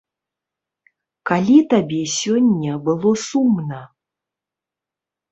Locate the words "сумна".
3.25-3.81